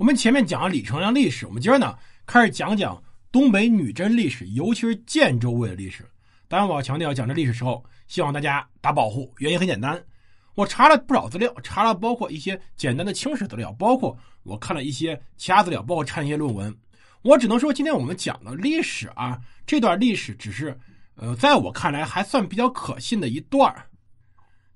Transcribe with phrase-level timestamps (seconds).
[0.00, 1.94] 我们前面讲了李成梁历史，我们今儿呢
[2.24, 3.00] 开始讲讲
[3.30, 6.02] 东北女真历史，尤其是建州卫的历史。
[6.48, 9.30] 当然，我要强调讲这历史时候，希望大家打保护。
[9.40, 10.02] 原因很简单，
[10.54, 16.74] 我查了不少资料，查了包括一些简单的清史资料，包括我看了一些其他资料，包括看一些论文。
[17.20, 20.74] 我只能说，今天我们讲的历史啊，这段历史只是，
[21.16, 23.70] 呃，在我看来还算比较可信的一段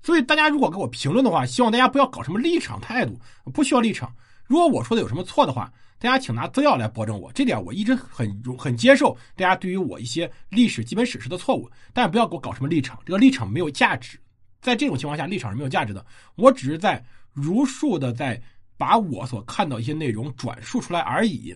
[0.03, 3.19] 所以大家如果给我评论的话，希望大家不要搞什么立场态度，
[3.51, 4.15] 不需要立场。
[4.45, 7.31] 如果我说的有什么错的话，大家请拿资料来驳正我。
[7.33, 14.19] 这点我一直很很接受大家对于我一些历史基本史实的错误，但不要给我搞什么立场，这个立场没有价值。
[14.61, 16.05] 在这种情况下，立场是没有价值的。
[16.35, 17.03] 我只是在
[17.33, 18.41] 如数的在
[18.77, 21.55] 把我所看到一些内容转述出来而已。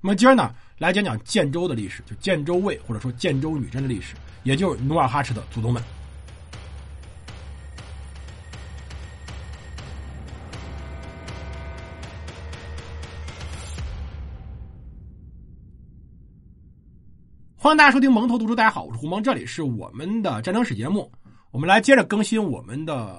[0.00, 5.82] 那么今儿呢，来讲讲建州的历史，就建州卫或者说建州女真的历史，也就是努尔哈赤的祖宗们。
[17.64, 21.10] 欢迎大家收听蒙头读书，大家好，我是胡蒙，这里是我们的战争史节目，
[21.50, 23.18] 我们来接着更新我们的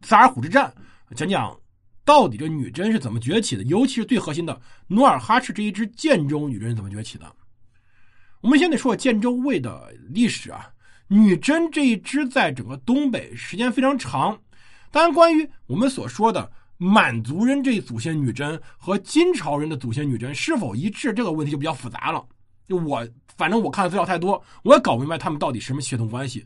[0.00, 0.72] 萨尔浒之战，
[1.14, 1.54] 讲讲
[2.02, 7.30] 到底这女真是怎么崛起的，尤其是最核心的努尔哈赤这一支建州女真是怎么崛起的。
[8.40, 10.70] 我们先得说建州卫的历史啊，
[11.06, 14.34] 女真这一支在整个东北时间非常长，
[14.90, 22.24] 当然关于我们所说的满族人这一祖先女真和金朝人的祖先女真是否一致，这个问题就比较复杂了。
[22.68, 23.08] 就我。
[23.36, 26.44] 反正我看的资料太多，我也搞不明白他们到底什么血统关系。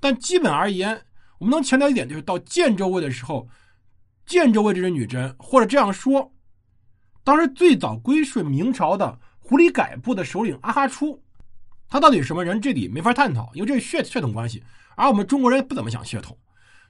[0.00, 0.98] 但基本而言，
[1.36, 3.46] 我们能强调一点，就是到建州卫的时候，
[4.24, 6.32] 建州卫这支女真，或者这样说，
[7.22, 11.22] 当时最早归顺明朝的胡里改部的首领阿哈出，
[11.90, 14.64] 他到底是什么人，这里没法探讨，因为这是血血统关系。
[14.96, 16.38] 而我们中国人不怎么讲血统，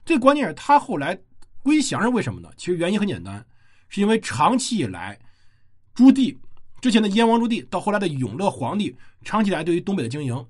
[0.05, 1.19] 最关键是他后来
[1.61, 2.49] 归降是为什么呢？
[2.55, 3.45] 其实原因很简单，
[3.89, 5.19] 是因为长期以来
[5.93, 6.37] 朱棣。
[6.81, 8.93] 之前的燕王朱棣到后来的永乐皇帝，
[9.23, 10.45] 长期以来对于东北的经营，我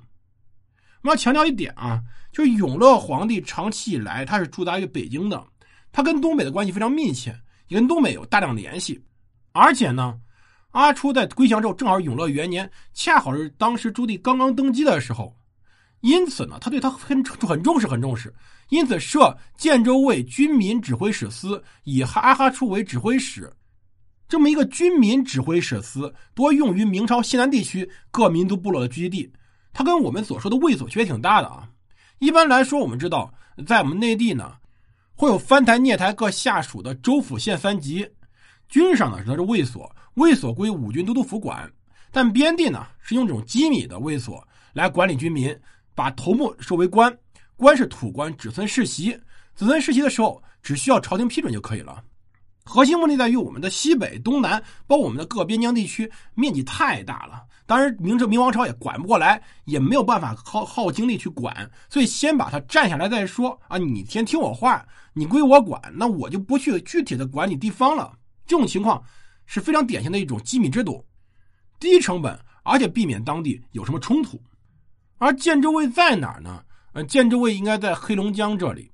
[1.02, 2.02] 们要强调一点啊，
[2.32, 5.46] 就是永乐皇帝长期以来他是驻扎于北京的，
[5.92, 9.04] 他跟东北的关系非常密切，也跟东北有大量联系。
[9.52, 10.18] 而且呢，
[10.72, 15.36] 阿初在归降之后，正好永乐元年，恰好是当时朱棣刚刚登基的时候，
[16.00, 18.34] 因此呢，他对他很很重视，很重视，
[18.70, 23.52] 因此设建州卫军民指挥使司，以阿哈初为指挥使。
[24.32, 29.34] 这么一个军民指挥使司，多用于明朝西南地区各民族部落的聚集地。
[29.74, 31.68] 它跟我们所说的卫所区别挺大的啊。
[32.20, 33.34] 一般来说，我们知道，
[33.68, 34.54] 在我们内地呢，
[35.16, 38.10] 会有藩台、聂台各下属的州府县三级。
[38.70, 41.70] 军事上呢，它是卫所，卫所归五军都督府管。
[42.10, 45.54] 但边地呢，是用这种机密的卫所来管理军民，
[45.94, 47.14] 把头目收为官，
[47.58, 49.12] 官是土官，子孙世袭。
[49.56, 52.02] 子孙世袭的时候，只需要朝廷批准就可以了。
[52.64, 57.44] 核心问题在于我们的西北、东南，包括我们的各边疆地区，面积太大了。
[57.66, 63.78] 当然，明朝明王朝也管不过来，也没有办法耗耗精力去管，所以先把它占下来再说啊！
[63.78, 68.14] 你先听我话，你归我管，那我就不去具体的管理地方了。
[68.46, 69.02] 这种情况
[69.46, 71.06] 是非常典型的一种机密制度，
[71.80, 74.42] 低成本，而且避免当地有什么冲突。
[75.18, 76.62] 而建州卫在哪儿呢？
[76.94, 78.92] 呃，建州卫应该在黑龙江这里，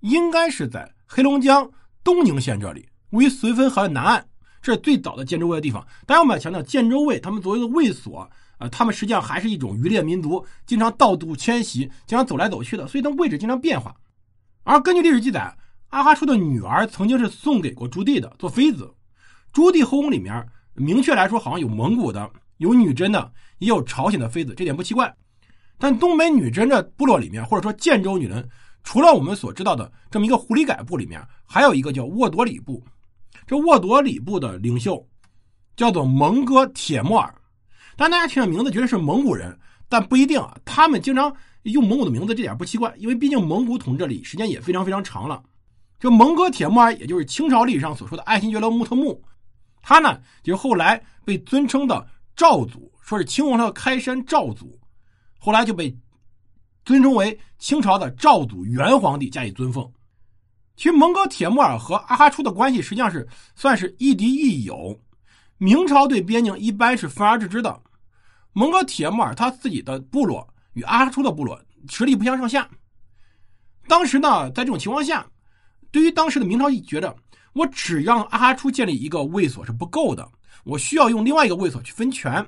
[0.00, 1.70] 应该是在黑龙江。
[2.04, 4.24] 东宁县这里位于绥芬河南岸，
[4.60, 5.84] 这是最早的建州卫的地方。
[6.06, 13.94] 当然，我们要强调，建州卫他们作为一个卫所，呃，他们实际上还是一种渔猎民族，经常盗渡迁徙，经常走来走去的，所以他们位置经常变化。
[14.64, 15.56] 而根据历史记载，
[15.88, 18.92] 阿哈出的女儿曾经是送给过朱棣的做妃子。
[19.52, 25.14] 朱棣后宫里面，明确来说，好像有蒙古的，有女真的，也有朝鲜的妃子，这点不奇怪。
[25.78, 28.46] 但东北女真的部落里面，或者说建州女人。
[28.84, 32.84] 除了我们所知道的这么一个狐狸改部里面，还有一个叫沃多里部。
[33.46, 35.04] 这沃多里部的领袖
[35.74, 37.34] 叫做蒙哥铁木尔。
[37.96, 39.58] 当，大家听这名字觉得是蒙古人，
[39.88, 40.56] 但不一定啊。
[40.64, 45.42] 他们经常用蒙古的名字，这点不奇怪，因为毕竟蒙古统治里时间也非常非常长了。
[45.98, 49.22] 这蒙哥铁木尔，也就是清朝历史上所说的爱新觉罗穆特木，
[49.80, 52.06] 他呢就是后来被尊称的
[52.36, 54.78] 赵祖，说是清王朝的开山赵祖，
[55.38, 55.96] 后来就被。
[56.84, 59.90] 尊称为清朝的赵祖元皇帝加以尊奉。
[60.76, 64.98] 其实蒙哥铁木尔和阿哈出的关系实际上是算是亦敌亦友。
[65.56, 67.80] 明朝对边境一般是分而治之的。
[68.52, 71.58] 蒙哥铁木尔他自己的部落与阿哈出的部落
[71.88, 72.68] 实力不相上下。
[73.86, 75.26] 当时呢，在这种情况下，
[75.90, 77.14] 对于当时的明朝觉得，
[77.52, 80.28] 我只让阿哈出建立一个卫所是不够的，
[80.64, 82.44] 我需要用另外一个卫所去分权。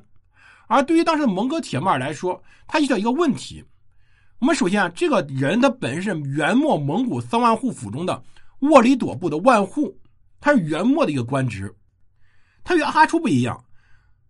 [0.66, 3.64] 而对于当时的蒙哥铁木尔来说，他遇到一个问题。
[4.38, 8.22] 我们首先啊，这个人他本身是元末蒙古三万户府中的
[8.60, 9.98] 沃里朵部的万户，
[10.40, 11.74] 他是元末的一个官职。
[12.62, 13.64] 他与阿哈初不一样，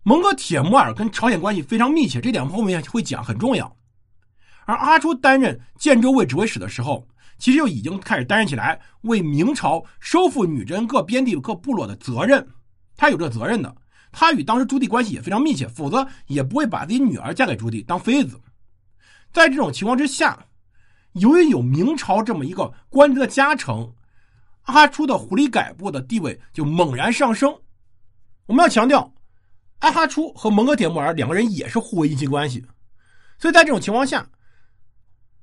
[0.04, 3.76] 蒙哥铁木儿跟朝鲜关系非常密切，这点后面会讲很重要。
[4.64, 7.04] 而阿哈初担任建州卫指挥使的时候，
[7.36, 12.46] 其实就已经开始担任起来为明朝收复女真各边地各部落的责任，
[12.96, 13.74] 他有这责任的。
[14.12, 18.40] 他与当时朱棣关系也非常密切，否则也不会把自己女儿嫁给朱棣当妃子。
[19.32, 20.46] 在这种情况之下，
[21.12, 23.94] 由于有明朝这么一个官职的加成，
[24.62, 27.54] 阿哈初的狐狸改部的地位就猛然上升。
[28.46, 29.12] 我们要强调，
[29.80, 32.64] 阿哈初和蒙哥铁木儿两个人也是互为姻亲关系，
[33.38, 34.28] 所以在这种情况下，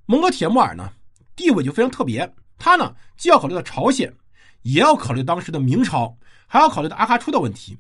[0.06, 0.92] 蒙哥铁木儿呢
[1.36, 2.34] 地位就非常特别。
[2.58, 4.14] 他呢既要考虑到朝鲜，
[4.62, 7.78] 也要考虑当时的明朝，还要考虑到阿哈初的问题。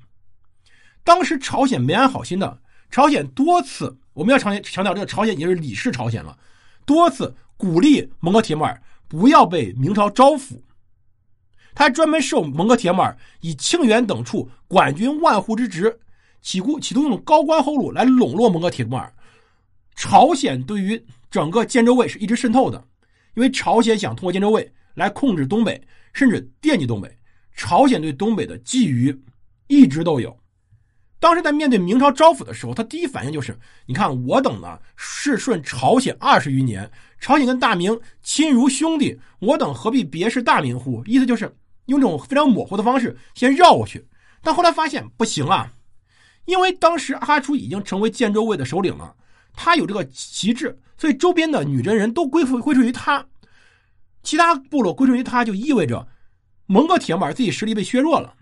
[1.04, 2.62] 当时朝鲜没安好心的，
[2.94, 6.38] 朝鲜多次我们要强强调，这个朝鲜已经是李氏朝鲜了，
[6.86, 10.62] 多次鼓励蒙哥铁木儿不要被明朝招抚。
[11.74, 16.00] 他还专门授蒙哥铁木儿以庆元等处管军万户之职，
[16.44, 19.12] 企图企图用高官厚禄来笼络蒙哥铁木儿。
[19.95, 22.78] 朝鲜对于整个建州卫是一直渗透的，
[23.34, 25.81] 因为朝鲜想通过建州卫来控制东北，
[26.13, 27.12] 甚至惦记东北。
[27.56, 29.19] 朝鲜对东北的觊觎
[29.66, 30.38] 一直都有。
[31.24, 41.02] 当时在面对明朝招抚的时候，他第一反应就是：你看我等呢是顺朝鲜二十余年，朝鲜跟大明亲如兄弟，我等何必别视大明乎？
[41.06, 41.56] 意思就是。
[41.86, 44.06] 用这种非常模糊的方式先绕过去，
[44.42, 45.72] 但后来发现不行啊，
[46.44, 49.16] 因为当时阿哈初已经成为建州卫的首领了，
[49.54, 53.26] 他有这个旗帜，所以周边的女真人都归附归顺于他，
[54.24, 56.06] 其他部落归顺于他，就意味着
[56.66, 58.34] 蒙哥铁木儿自己实力被削弱了。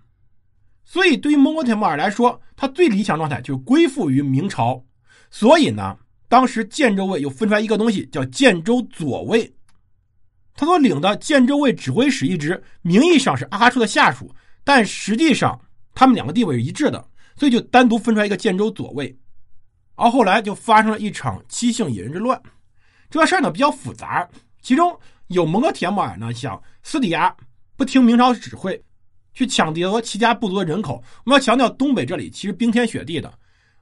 [0.83, 4.83] 所以对于蒙哥铁木儿来说，他最理想状态就是归附于明朝。
[5.29, 5.97] 所以呢，
[6.27, 9.51] 当时建州卫又分出来一个东西，叫建州左卫。
[10.53, 14.29] 他所领的建州卫指挥使一职，名义上是阿哈处的下属，
[14.63, 15.59] 但实际上
[15.95, 17.03] 他们两个地位是一致的，
[17.37, 19.17] 所以就单独分出来一个建州左卫。
[19.95, 22.39] 而后来就发生了一场七姓野人之乱，
[23.09, 24.27] 这个事儿呢比较复杂，
[24.61, 27.35] 其中有蒙哥铁木儿呢想私底下
[27.77, 28.83] 不听明朝指挥，
[29.33, 31.03] 去抢夺其家部族的人口。
[31.25, 33.33] 我们要强调，东北这里其实冰天雪地的，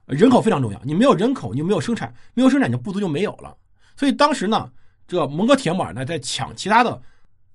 [0.06, 3.56] 人口非常重要，你没有人口，你就没有生产，没有生产，你部族就没有了。
[3.96, 4.70] 所以当时呢。
[5.10, 7.02] 这个蒙哥铁木儿呢，在抢其他的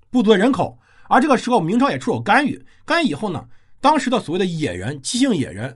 [0.09, 0.77] 部族的人口，
[1.07, 2.61] 而这个时候明朝也出手干预。
[2.83, 3.47] 干预以后呢，
[3.79, 5.73] 当时的所谓的野人、七姓野人，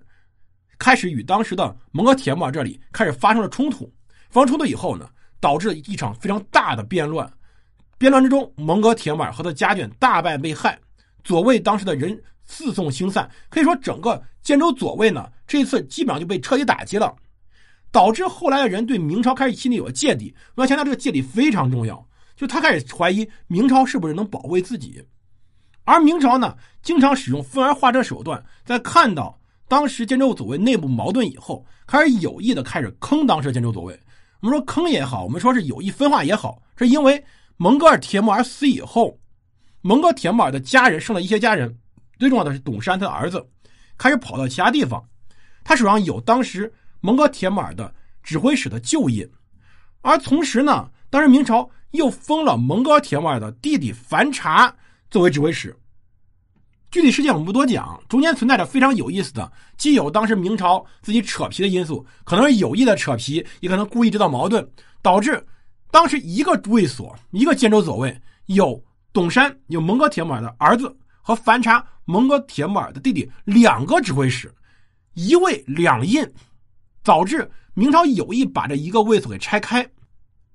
[0.78, 3.90] 开始与当时的蒙哥铁木儿这里开始发生了冲突。
[4.30, 7.32] 发生冲突以后呢，导致一场非常大的变乱。
[7.98, 10.78] 变乱之中，蒙哥铁木儿和他家眷大败被害，
[11.30, 13.30] 左卫当时的人四送星散。
[13.50, 17.16] 可以说，整个建州左卫呢，这一次基本上就被彻底打击了。
[17.92, 20.34] 导致后来的人对明朝开始心里有了芥蒂。
[20.56, 22.04] 我要强调，这个芥蒂非常重要，
[22.36, 25.04] 就他开始怀疑明朝是不是能保卫自己。
[25.84, 34.00] 而明朝呢，经常使用分而化之手段，在看到当时建州左卫内部矛盾以后，开始有意的开始坑当时的建州左卫。
[34.42, 37.24] 我们说坑也好，我们说是有意分化也好，是因为
[37.58, 39.19] 蒙哥尔铁木儿死以后，
[39.82, 41.78] 蒙哥铁木儿的家人剩了一些家人，
[42.18, 43.46] 最重要的是董山他的儿子，
[43.98, 45.04] 开始跑到其他地方，
[45.64, 46.72] 他手上有当时。
[47.02, 49.26] 蒙哥铁木儿的指挥使的旧印，
[50.02, 54.76] 而同时呢，当时明朝又封了蒙哥铁木儿的弟弟樊察
[55.10, 55.74] 作为指挥使。
[56.92, 64.70] 具体事件我们不多讲，中间存在着非常有意思的，既有当时明朝自己扯皮的因素，可能是有意的扯皮，也可能故意制造矛盾，
[65.02, 65.42] 导致
[65.90, 68.14] 当时一个卫所，一个监州左卫
[68.48, 68.84] 有
[69.14, 74.54] 董山，有蒙哥铁木儿的儿子和樊察蒙哥铁木儿的弟弟两个指挥使，
[75.14, 76.26] 一位两印。
[77.02, 79.90] 导致明朝有意把这一个卫所给拆开，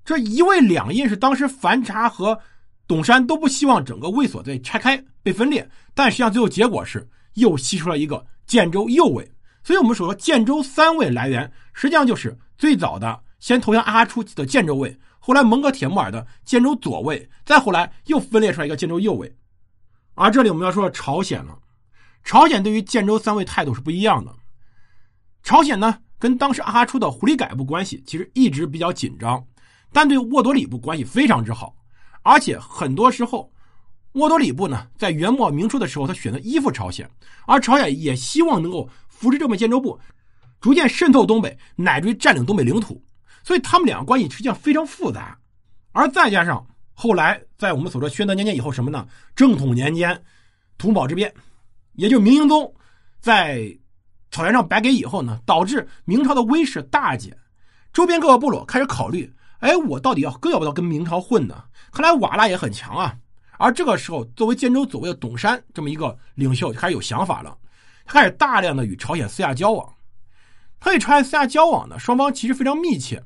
[0.05, 2.39] 这一位两印是当时樊察和
[2.87, 9.29] 董山都不希望整个卫所被拆开被分裂，但实际上最后结果是又吸出了一个建州右卫，
[9.63, 19.35] 所以我们所说建州三卫来源实际上就是最早的先投降阿哈初的建州卫，后来蒙哥铁木儿的建州左卫，再后来又分裂出来一个建州右卫，
[20.13, 21.57] 而这里我们要说朝鲜了，
[22.23, 24.31] 朝鲜对于建州三位态度是不一样的，
[25.41, 25.97] 朝鲜呢？
[26.19, 29.43] 跟当时阿哈出的狐狸改部关系其实一直比较紧张，
[29.91, 31.75] 但对沃多里部关系非常之好，
[32.21, 33.51] 而且很多时候，
[34.11, 37.09] 沃多里部呢在元末明初的时候，他选择依附朝鲜，
[37.47, 39.99] 而朝鲜也希望能够扶持这么建州部，
[40.61, 43.03] 逐渐渗透东北，乃至于占领东北领土，
[43.45, 45.39] 所以他们两个关系实际上非常复杂，
[45.93, 49.07] 而再加上后来在我们所说宣德年间以后什么呢？
[49.37, 50.21] 正统年间，
[50.77, 51.33] 土木堡之变，
[51.93, 52.75] 也就明英宗
[53.21, 53.73] 在。
[54.31, 57.37] 草原上白给以后呢，导致明朝的威势大减，
[57.93, 61.63] 周边各个部落开始考虑：哎，我到底要更要不要跟明朝混呢？
[61.93, 63.15] 看来瓦剌也很强啊。
[63.57, 67.57] 而这个时候，作为建州左卫的董山这么一个领袖就开始有想法了。
[68.05, 69.89] 开始大量的与朝鲜私下交往。
[70.81, 73.23] 他与朝鲜私下交往呢，双方其实非常密切，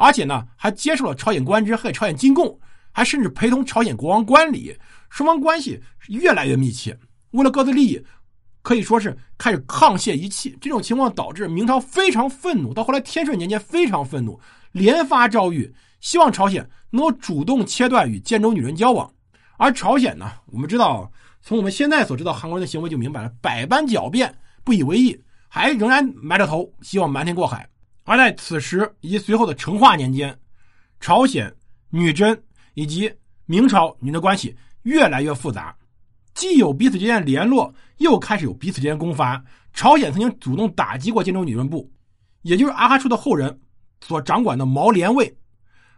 [0.00, 2.58] 而且呢还接受了朝鲜官职和朝鲜进贡，
[2.90, 4.74] 还甚至陪同朝鲜国王观礼，
[5.10, 5.78] 双方关系
[6.08, 6.98] 越来越密切。
[7.32, 8.02] 为了各自利益，
[8.62, 10.56] 可以说是开始沆瀣一气。
[10.58, 14.40] 这种情况导致明朝非常愤怒，到后来天顺年间非常愤怒，
[14.72, 19.12] 连发诏谕，希望朝鲜能够主动切断与建州女真交往。
[19.58, 27.68] 而朝鲜呢，我们知道，从我们现在所知道韩国人的行为就明白了，百般狡辩，不以为意，还仍然埋着头，希望瞒天过海。
[28.10, 30.36] 而在此时以及随后的成化年间，
[30.98, 31.54] 朝鲜、
[31.90, 32.36] 女真
[32.74, 33.08] 以及
[33.46, 34.52] 明朝女真关系
[34.82, 35.72] 越来越复杂。
[36.34, 39.40] 既有彼此之间联络，又开始有彼此之间攻伐。
[39.72, 41.88] 朝鲜曾经主动打击过建州女真部，
[42.42, 43.60] 也就是阿哈处的后人
[44.00, 45.32] 所掌管的毛连卫。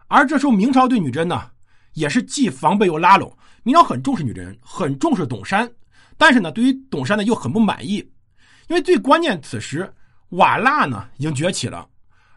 [0.07, 1.49] 而这时候明朝对女真呢，
[1.93, 3.35] 也是既防备又拉拢。
[3.63, 5.67] 明朝很重视女真，很重视董山，
[6.15, 7.95] 但是呢，对于董山呢又很不满意，
[8.67, 9.91] 因为最关键此时
[10.29, 11.89] 瓦剌呢已经崛起了，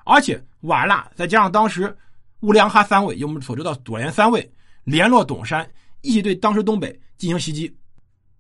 [0.07, 1.95] 而且瓦剌再加上当时
[2.41, 4.49] 乌良哈三位，有我们所知道左联三位
[4.85, 5.69] 联络董山，
[6.01, 7.77] 一起对当时东北进行袭击。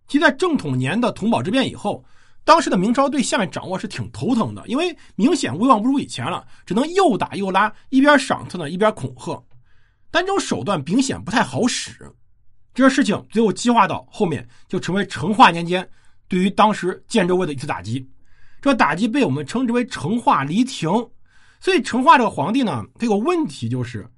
[0.07, 2.05] 其在正统年的同保之变以后，
[2.45, 9.43] 当时的明朝对下面掌握是挺头疼的，因为明显威望不如以前了，只能又打又拉，一边赏赐呢，一边恐吓，
[10.13, 12.09] 但这种手段明显不太好使。
[12.73, 15.89] 这个事情最后激化到后面，就成为成化年间
[16.29, 18.09] 对于当时建州卫的一次打击。
[18.63, 20.89] 这打击被我们称之为成化离庭。
[21.67, 24.09] 所以成化这个皇帝呢，他有个问题就是。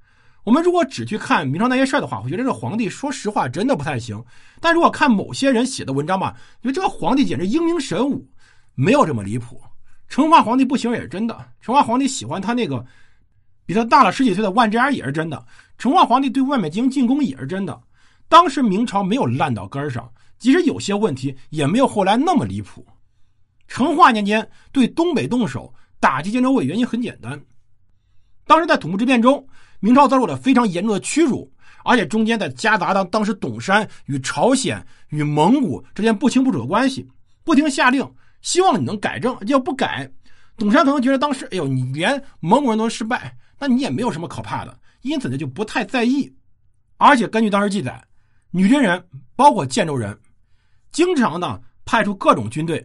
[0.45, 4.23] 我们如果只去看明朝那些事儿的话，我觉得这个皇帝说实话真的不太行。
[4.61, 8.28] 但如果看某些人写的文章吧，觉得这个皇帝简直英明神武，
[8.75, 9.59] 没有这么离谱。
[10.09, 12.85] 成化皇帝不行也是真的，成化皇帝喜欢他那个
[13.64, 15.43] 比他大了十几岁的万贞儿也是真的。
[15.78, 17.81] 成化皇帝对外面进行进攻也是真的。
[18.28, 20.07] 当时明朝没有烂到根儿上，
[20.38, 22.87] 即使有些问题，也没有后来那么离谱。
[23.69, 27.40] 成化年间对东北动手打击建州卫，原因很简单，
[28.47, 29.47] 当时在土木之变中。
[29.81, 31.49] 明朝遭受了非常严重的屈辱，
[31.85, 37.09] 而且中间在夹杂当当时董山与朝鲜与蒙古之间不清不楚的关系，
[37.45, 38.05] 不停下令
[38.43, 40.11] 希望你能改正，要不改，
[40.57, 46.35] 董山可能觉得当时哎呦你连蒙古人都失败，那你也没有什么可怕的，因此呢就不太在意。
[46.97, 48.05] 而且根据当时记载，
[48.50, 49.00] 女真人
[49.37, 50.19] 包括建州人，
[50.90, 52.85] 经常呢派出各种军队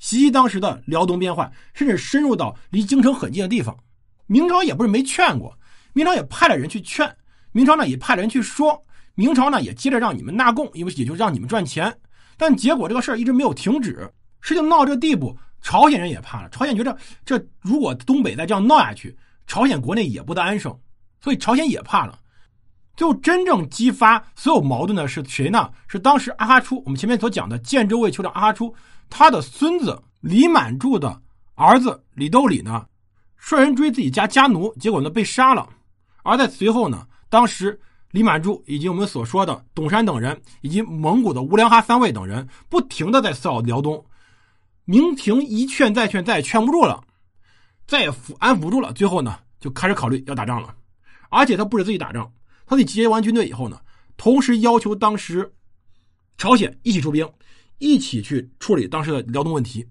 [0.00, 3.78] 袭击当时的辽东边患，甚至深入到离京城很近的地方。
[4.26, 5.56] 明朝也不是没劝过。
[5.92, 7.16] 明朝也派了人去劝，
[7.52, 11.96] 明朝呢也派了人去说，明朝呢也接着让你们纳贡，因为也就让你们赚钱。
[12.36, 16.48] 但结果这个事儿一直没有停止，事情闹这个地步，朝鲜人也怕了。
[16.48, 19.14] 朝鲜觉得这如果东北再这样闹下去，
[19.46, 20.74] 朝鲜国内也不得安生，
[21.20, 22.18] 所以朝鲜也怕了。
[22.96, 25.70] 最后真正激发所有矛盾的是谁呢？
[25.88, 28.74] 是当时阿哈出，我们前面所讲的建州卫酋长阿哈出，
[29.10, 31.20] 他的孙子李满柱的
[31.54, 32.86] 儿子李斗里呢，
[33.36, 35.68] 率人追自己家家奴，结果呢被杀了。
[36.22, 37.78] 而在随后呢，当时
[38.12, 44.02] 李满柱以及我们所说的董山等人，以及蒙古的乌良哈三位等人，不停的在骚扰辽东。
[44.84, 47.02] 明廷一劝再劝，再也劝不住了，
[47.86, 48.92] 再也抚安抚不住了。
[48.92, 50.74] 最后呢，就开始考虑要打仗了。
[51.28, 52.30] 而且他不止自己打仗，
[52.66, 53.78] 他自己集结完军队以后呢，
[54.16, 55.48] 同时要求当时
[56.36, 57.28] 朝鲜一起出兵，
[57.80, 59.88] 一起去处理当时的辽东问题。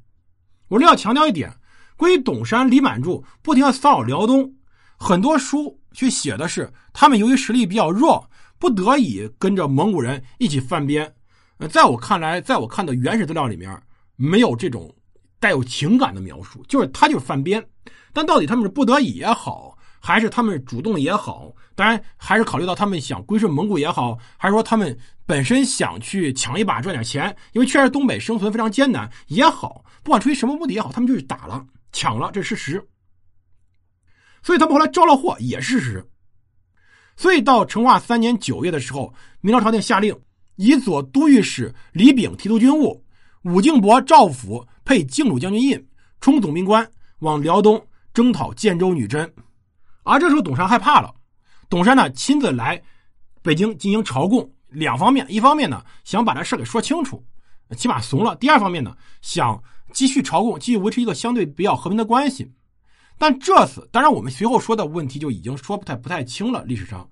[0.70, 1.54] 我这要强调一点，
[1.98, 4.56] 关于董山、李满柱不停的骚扰辽东，
[4.98, 5.78] 很多书。
[5.92, 8.30] 去写的是他们由于实力比较弱，
[8.60, 11.16] 不得已跟着蒙古人一起犯边。
[11.58, 13.76] 呃，在我看来，在我看的原始资料里面，
[14.16, 14.96] 没有这种
[15.40, 17.68] 带有情感的描述，就是他就是犯边。
[18.14, 32.88] 但到底他们是不得已也好，还是他们主动也好，当然还是考虑到他们想归顺蒙古也好，还是说他们本身想去抢一把赚点钱，因为确实东北生存非常艰难也好，不管出于什么目的也好，他们就是打了抢了，这是事实。
[34.42, 36.10] 所以他们后来招了祸也是事实。
[37.18, 40.18] 所以到成化三年九月的时候，明朝朝廷下令，
[40.56, 43.04] 以左都御史李炳提督军务，
[43.44, 45.88] 武敬伯赵府配靖鲁将军印，
[46.22, 46.90] 充总兵官，
[47.20, 49.30] 往辽东征讨建州女真。
[50.04, 51.14] 而这时候董山害怕了，
[51.70, 52.82] 董山呢亲自来
[53.42, 57.24] 北京进行朝贡，两方面，一方面呢想把这事给说清楚，
[57.78, 62.52] 起码怂了；第二方面呢想继续朝贡，继续维持一个相对比较和平的关系。
[63.18, 66.64] 但这次，当然我们随后说的问题就已经说不太不太清了。
[66.64, 67.08] 历史上，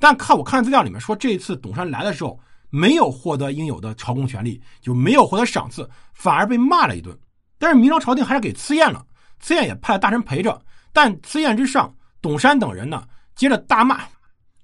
[0.00, 2.38] 但看我看资料里面说，这一次董山来的时候
[2.70, 7.16] 没有获得应有的朝贡权利，就没有获得赏赐，反而被骂了一顿。
[7.56, 9.06] 但是明朝朝廷还是给赐宴了，
[9.38, 10.60] 赐宴也派了大臣陪着。
[10.92, 13.98] 但赐宴之上，董山等人呢，接着大骂，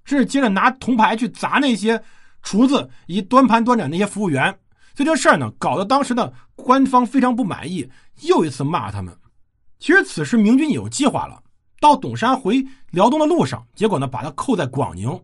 [0.05, 2.03] 甚至接着拿铜牌去砸那些
[2.41, 4.51] 厨子以及端盘端盏那些服务员。
[4.95, 7.87] 所以这事儿呢，搞得当时的官方非常不满意，
[8.23, 9.15] 又一次骂他们。
[9.79, 11.39] 其实此时明军有计划了，
[11.83, 15.23] 到董山回辽东的路上，结果呢把他扣在广宁。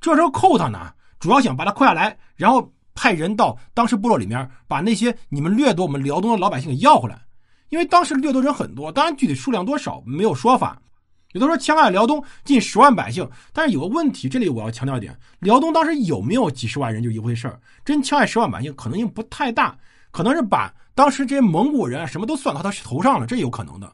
[0.00, 7.20] 这时候扣他呢，主要想把他扣下来，然后派人到当时部落里面，把那些你们掠夺我们辽东的老百姓给要回来。
[7.68, 10.80] 因为当时掠夺人很多，当然具体数量多少没有说法。
[11.32, 19.76] 有的说枪害辽东近十万百姓，但是有个问题，这里我要强调一点：辽东当时有没有几十万人就一回事儿，真枪害十万百姓可能性不太大，
[20.10, 23.92] 可能是把当时这些蒙古人什么都算到他头上了，这有可能的。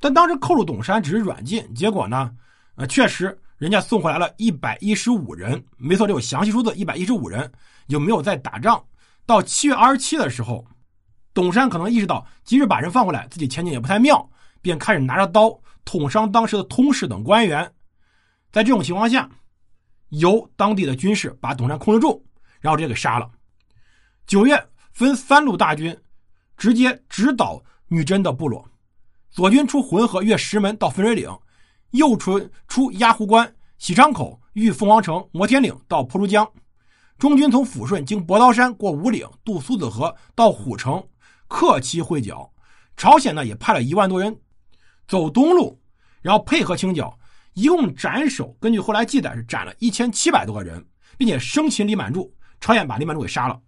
[0.00, 2.32] 但当时扣住董山只是软禁，结果呢，
[2.76, 7.50] 呃，确实人家送回来了一百一十五人，没错，这有详细数字，一百一十五人
[7.88, 8.82] 有没有在打仗？
[9.26, 10.64] 到七月二十七的时候。
[11.34, 14.28] 董山可能意识到，即使把人放回来，自己前景也不太妙，
[14.60, 17.72] 便开始拿着刀捅伤当时的通事等官员。
[18.50, 19.28] 在这种情况下，
[20.08, 22.24] 由当地的军士把董山控制住，
[22.60, 23.30] 然后直接给杀了。
[24.26, 25.96] 九月，分三路大军，
[26.56, 28.66] 直接直捣女真的部落。
[29.30, 31.30] 左军出浑河，越石门到汾水岭；
[31.90, 36.50] 右出出鸭湖关、喜昌口，遇凤凰城、摩天岭到蒲珠江。
[37.18, 41.02] 中军从抚顺经博刀山过五岭，渡苏子河到虎城。
[41.46, 42.50] 克期会剿，
[42.96, 44.34] 朝鲜呢也派了一万多人
[45.08, 45.80] 走东路，
[46.20, 47.18] 然后配合清剿，
[47.54, 48.54] 一共斩首。
[48.60, 50.86] 根据后来记载是斩了一千七百多个人，
[51.16, 52.32] 并且生擒李满柱。
[52.60, 53.58] 朝鲜把李满柱给杀了。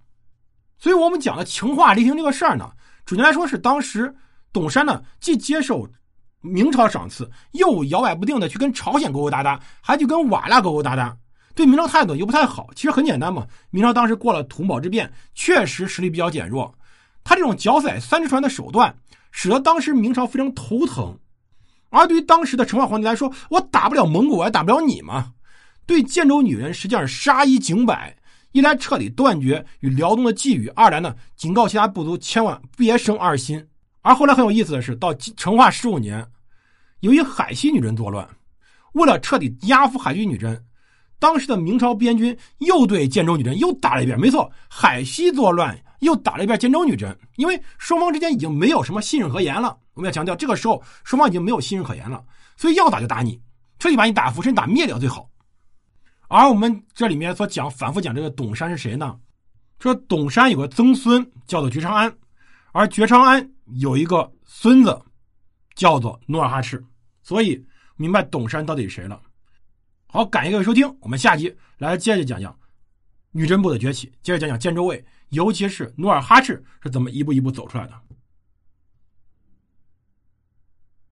[0.78, 2.70] 所以我们讲的情话离庭这个事儿呢，
[3.04, 4.14] 准确来说是当时
[4.52, 5.88] 董山呢既接受
[6.40, 11.16] 明朝赏赐，又摇摆不定的去跟朝鲜勾勾搭搭，还去跟瓦剌勾勾搭搭，
[11.54, 12.68] 对明朝态度又不太好。
[12.74, 16.74] 其实很简单嘛，明朝当时过了图堡之变，确实实力比较减弱。
[17.22, 18.94] 他这种脚踩三只船的手段，
[19.30, 21.16] 使得当时明朝非常头疼。
[21.90, 25.32] 而对于当时的成化皇帝来说，我打不了蒙古，我还打不了你吗？
[25.86, 28.16] 对建州女人实际上杀一儆百，
[28.52, 33.64] 一来彻底断绝与辽东的际遇，二来呢警告其他部族千万别生二心。
[34.02, 36.24] 而后来很有意思的是，到成化十五年，
[37.00, 38.26] 由于海西女真作乱，
[38.92, 40.64] 为了彻底压服海西女真，
[41.18, 44.18] 当时的明朝边军又对建州女真又打了一遍。
[44.18, 45.76] 没错，海西作乱。
[46.00, 49.76] 又打了一遍建州女真，因为双方之间已经没有什么信任可言了。
[50.00, 52.24] 我们要强调，这个时候双方已经没有信任可言了，
[52.56, 53.38] 所以要打就打你，
[53.78, 55.28] 彻底把你打服，甚至打灭掉最好。
[56.28, 59.14] 而我们这里面所讲、反复讲这个董山是谁呢？
[59.78, 62.16] 说董山有个曾孙叫做觉昌安，
[62.72, 64.98] 而觉昌安有一个孙子
[65.74, 66.82] 叫做努尔哈赤，
[67.22, 67.62] 所以
[67.96, 69.20] 明白董山到底是谁了。
[70.06, 72.58] 好，感谢各位收听，我们下集来接着讲讲
[73.32, 75.04] 女真部的崛起，接着讲讲建州卫。
[75.28, 77.92] 尤其是努尔哈赤是怎么一步一步走出来的？